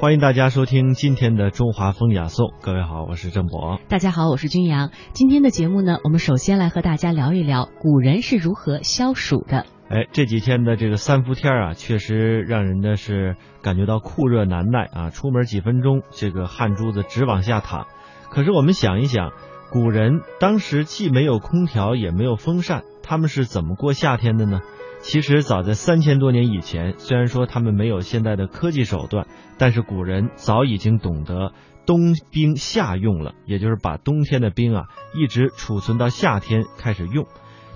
[0.00, 2.54] 欢迎大家收听今天的中华风雅颂。
[2.62, 3.80] 各位好，我是郑博。
[3.88, 4.92] 大家好，我是君阳。
[5.12, 9.66] 今天的节目呢，我们首先来和大家聊一聊古人是如何消暑的。
[9.88, 17.88] 哎，这几天的这个三伏天啊，确实让人的是感觉到酷热难耐啊，出门几分钟，这个汗珠子直往下淌。
[18.30, 19.32] 可是我们想一想，
[19.72, 24.60] 古人当时既没有空调，也没有风扇，他们是怎么过夏天的呢？
[25.00, 29.26] 其实早在三千多年以前，虽然说他们没有现在的科技手段，
[29.56, 31.52] 但是古人早已经懂得
[31.86, 34.84] 冬冰夏用了，也就是把冬天的冰啊
[35.14, 37.26] 一直储存到夏天开始用。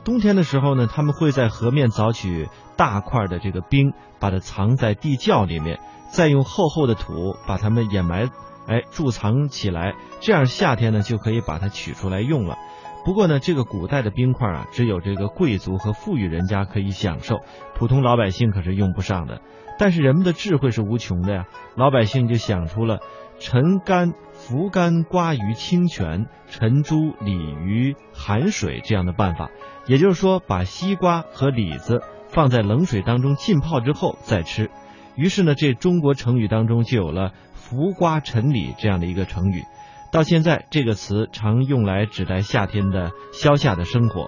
[0.04, 5.78] 冬天的时候呢，他们会在河面凿取大块的这个冰，把它藏在地窖里面，
[6.10, 8.28] 再用厚厚的土把它们掩埋，
[8.66, 12.58] 哎贮藏起来，这样夏天呢就可以把它取出来用了。
[13.04, 17.40] 不过呢，这个古代的冰块啊，只有这个贵族和富裕人家可以享受，
[17.74, 19.40] 普通老百姓可是用不上的。
[19.78, 23.00] 但是人们的智慧是无穷的呀，老百姓就想出了
[23.40, 29.50] 沉甘、浮甘瓜于清泉，沉珠鲤于寒水这样的办法。
[29.86, 34.70] 也就是说，把西瓜和李子放在冷水当中浸泡之后再吃。
[35.16, 39.64] 于是呢，这中国成语当中就有了浮瓜沉李这样的一个成语。
[40.12, 44.26] 到现在，这个词常用来指代夏天的消夏的生活。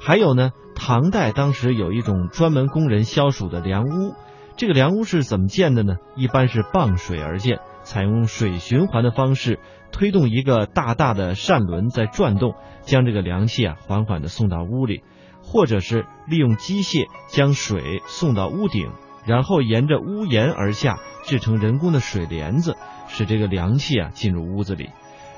[0.00, 4.16] 还有呢，唐代当时有一种专门供人消暑的凉屋。
[4.56, 5.94] 这个凉屋是怎么建的呢？
[6.16, 9.60] 一般是傍水而建，采用水循环的方式，
[9.92, 15.04] 推动一个大大的扇轮在转动，将这个凉气啊缓缓的送到屋里，
[15.40, 18.90] 或者是利用机械将水送到屋顶，
[19.24, 24.90] 然后沿着屋檐而下，制成人工的水帘子，使这个凉气啊进入屋子里。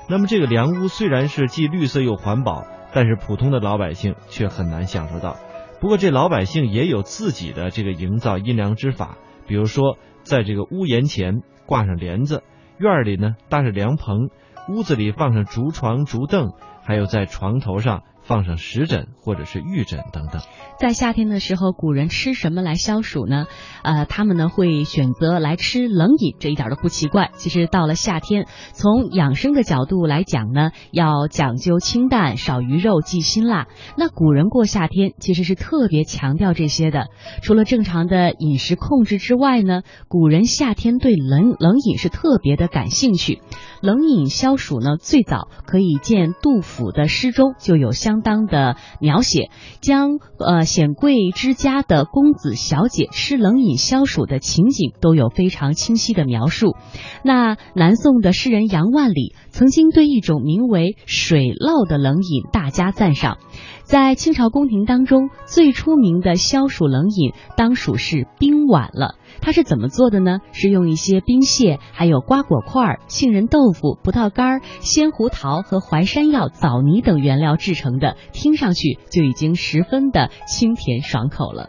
[0.07, 5.37] 那么这个凉屋虽然是既绿色又环保，但是普通的老百姓却很难享受到。
[5.81, 9.17] 不过这老百姓也有自己的这个营造阴凉之法，
[9.47, 12.43] 比如说在这个屋檐前挂上帘子，
[12.77, 14.29] 院里呢搭上凉棚，
[14.69, 16.53] 屋子里放上竹床竹凳，
[16.85, 18.03] 还有在床头上。
[18.27, 20.41] 放上石枕或者是玉枕等等。
[20.79, 23.45] 在夏天的时候，古人吃什么来消暑呢？
[23.83, 27.29] 呃，他们呢会选择来吃冷饮，这一点都不奇怪。
[27.35, 33.67] 其实到了夏天，从养生的角度来讲呢，要讲究清淡，少鱼肉，忌辛辣。
[33.95, 37.09] 那古人过夏天其实是特别强调这些的。
[37.43, 43.39] 除了正常的饮食控制之外呢，古人夏天对冷冷饮是特别的感兴趣。
[43.83, 49.49] 冷饮消暑呢，最早可以见杜甫府的诗中就有相当的描写，
[49.79, 56.75] 将呃显贵之家的公子小姐吃冷饮消暑的情景都有非常清晰的描述。
[57.23, 63.37] 那南宋的诗人杨万里曾经对一种名为水酪的冷饮大加赞赏。
[63.83, 69.15] 在清朝宫廷当中，最出名的消暑冷饮当属是冰碗了。
[69.41, 70.39] 它是怎么做的呢？
[70.53, 81.63] 是用一些冰屑、还有瓜果块、杏仁豆腐、葡萄干、鲜胡桃和淮山药、枣泥等原料制成的，听上去就已经十分的清甜爽口了。